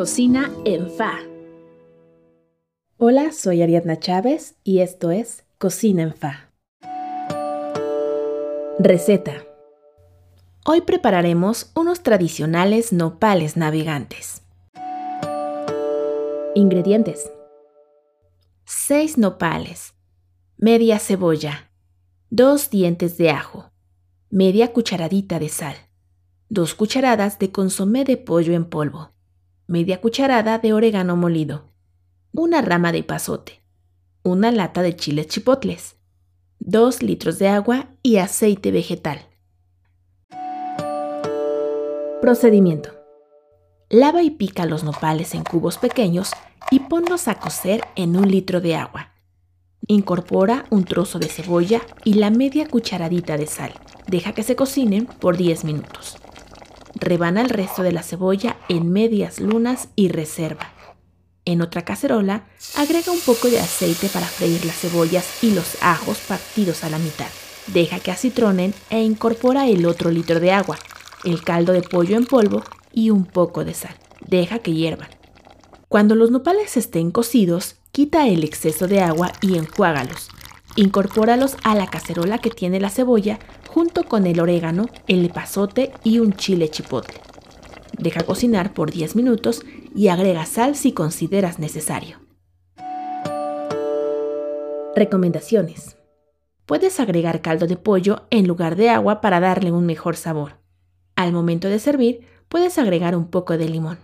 Cocina 0.00 0.50
en 0.64 0.90
Fa. 0.90 1.18
Hola, 2.96 3.32
soy 3.32 3.60
Ariadna 3.60 3.98
Chávez 3.98 4.54
y 4.64 4.78
esto 4.78 5.10
es 5.10 5.44
Cocina 5.58 6.02
en 6.02 6.14
Fa. 6.14 6.48
Receta. 8.78 9.44
Hoy 10.64 10.80
prepararemos 10.80 11.70
unos 11.74 12.02
tradicionales 12.02 12.94
nopales 12.94 13.58
navegantes. 13.58 14.40
Ingredientes. 16.54 17.30
6 18.64 19.18
nopales, 19.18 19.92
media 20.56 20.98
cebolla, 20.98 21.70
2 22.30 22.70
dientes 22.70 23.18
de 23.18 23.28
ajo, 23.28 23.70
media 24.30 24.72
cucharadita 24.72 25.38
de 25.38 25.50
sal, 25.50 25.76
2 26.48 26.74
cucharadas 26.74 27.38
de 27.38 27.52
consomé 27.52 28.04
de 28.04 28.16
pollo 28.16 28.54
en 28.54 28.64
polvo, 28.64 29.10
media 29.70 30.00
cucharada 30.00 30.58
de 30.58 30.72
orégano 30.72 31.14
molido, 31.14 31.62
una 32.32 32.60
rama 32.60 32.90
de 32.90 33.04
pasote, 33.04 33.62
una 34.24 34.50
lata 34.50 34.82
de 34.82 34.96
chiles 34.96 35.28
chipotles, 35.28 35.94
2 36.58 37.04
litros 37.04 37.38
de 37.38 37.46
agua 37.46 37.86
y 38.02 38.16
aceite 38.16 38.72
vegetal. 38.72 39.20
Procedimiento. 42.20 42.90
Lava 43.88 44.24
y 44.24 44.30
pica 44.30 44.66
los 44.66 44.82
nopales 44.82 45.36
en 45.36 45.44
cubos 45.44 45.78
pequeños 45.78 46.32
y 46.72 46.80
ponlos 46.80 47.28
a 47.28 47.36
cocer 47.36 47.82
en 47.94 48.16
un 48.16 48.28
litro 48.28 48.60
de 48.60 48.74
agua. 48.74 49.12
Incorpora 49.86 50.64
un 50.70 50.84
trozo 50.84 51.20
de 51.20 51.28
cebolla 51.28 51.80
y 52.04 52.14
la 52.14 52.30
media 52.30 52.66
cucharadita 52.66 53.36
de 53.36 53.46
sal. 53.46 53.72
Deja 54.08 54.32
que 54.32 54.42
se 54.42 54.56
cocinen 54.56 55.06
por 55.06 55.36
10 55.36 55.64
minutos. 55.64 56.16
Rebana 56.96 57.40
el 57.40 57.50
resto 57.50 57.84
de 57.84 57.92
la 57.92 58.02
cebolla 58.02 58.56
en 58.70 58.92
medias 58.92 59.40
lunas 59.40 59.88
y 59.96 60.08
reserva. 60.08 60.72
En 61.44 61.60
otra 61.60 61.82
cacerola, 61.82 62.44
agrega 62.76 63.10
un 63.10 63.18
poco 63.18 63.48
de 63.48 63.58
aceite 63.58 64.08
para 64.08 64.26
freír 64.26 64.64
las 64.64 64.76
cebollas 64.76 65.42
y 65.42 65.50
los 65.50 65.76
ajos 65.82 66.18
partidos 66.18 66.84
a 66.84 66.90
la 66.90 66.98
mitad. 66.98 67.26
Deja 67.66 67.98
que 67.98 68.12
acitronen 68.12 68.72
e 68.88 69.02
incorpora 69.02 69.66
el 69.66 69.86
otro 69.86 70.12
litro 70.12 70.38
de 70.38 70.52
agua, 70.52 70.78
el 71.24 71.42
caldo 71.42 71.72
de 71.72 71.82
pollo 71.82 72.16
en 72.16 72.26
polvo 72.26 72.62
y 72.92 73.10
un 73.10 73.26
poco 73.26 73.64
de 73.64 73.74
sal. 73.74 73.96
Deja 74.24 74.60
que 74.60 74.72
hiervan. 74.72 75.08
Cuando 75.88 76.14
los 76.14 76.30
nopales 76.30 76.76
estén 76.76 77.10
cocidos, 77.10 77.74
quita 77.90 78.28
el 78.28 78.44
exceso 78.44 78.86
de 78.86 79.00
agua 79.00 79.32
y 79.40 79.58
enjuágalos. 79.58 80.28
Incorpóralos 80.76 81.56
a 81.64 81.74
la 81.74 81.88
cacerola 81.88 82.38
que 82.38 82.50
tiene 82.50 82.78
la 82.78 82.90
cebolla 82.90 83.40
junto 83.68 84.04
con 84.04 84.28
el 84.28 84.38
orégano, 84.38 84.86
el 85.08 85.30
pasote 85.30 85.92
y 86.04 86.20
un 86.20 86.34
chile 86.34 86.70
chipotle. 86.70 87.29
Deja 88.00 88.22
cocinar 88.22 88.72
por 88.72 88.90
10 88.90 89.14
minutos 89.14 89.62
y 89.94 90.08
agrega 90.08 90.46
sal 90.46 90.74
si 90.74 90.92
consideras 90.92 91.58
necesario. 91.58 92.18
Recomendaciones. 94.96 95.96
Puedes 96.66 96.98
agregar 96.98 97.42
caldo 97.42 97.66
de 97.66 97.76
pollo 97.76 98.22
en 98.30 98.46
lugar 98.46 98.76
de 98.76 98.88
agua 98.90 99.20
para 99.20 99.40
darle 99.40 99.70
un 99.70 99.86
mejor 99.86 100.16
sabor. 100.16 100.58
Al 101.14 101.32
momento 101.32 101.68
de 101.68 101.78
servir, 101.78 102.26
puedes 102.48 102.78
agregar 102.78 103.14
un 103.14 103.28
poco 103.28 103.58
de 103.58 103.68
limón. 103.68 103.98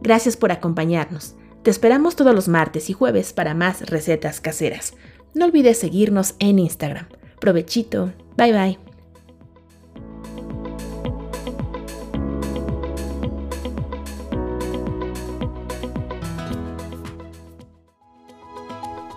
Gracias 0.00 0.36
por 0.36 0.52
acompañarnos. 0.52 1.34
Te 1.62 1.70
esperamos 1.70 2.16
todos 2.16 2.34
los 2.34 2.48
martes 2.48 2.88
y 2.90 2.92
jueves 2.92 3.32
para 3.32 3.54
más 3.54 3.82
recetas 3.90 4.40
caseras. 4.40 4.94
No 5.34 5.44
olvides 5.44 5.78
seguirnos 5.78 6.34
en 6.38 6.58
Instagram. 6.58 7.06
Provechito. 7.40 8.12
Bye 8.36 8.52
bye. 8.52 8.89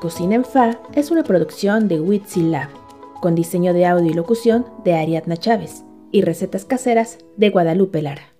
Cocina 0.00 0.36
en 0.36 0.44
Fa 0.44 0.78
es 0.94 1.10
una 1.10 1.24
producción 1.24 1.88
de 1.88 2.00
Witsi 2.00 2.42
Lab, 2.42 2.68
con 3.20 3.34
diseño 3.34 3.72
de 3.72 3.84
audio 3.84 4.12
y 4.12 4.14
locución 4.14 4.64
de 4.84 4.94
Ariadna 4.94 5.36
Chávez 5.36 5.82
y 6.12 6.22
recetas 6.22 6.64
caseras 6.64 7.18
de 7.36 7.50
Guadalupe 7.50 8.00
Lara. 8.00 8.37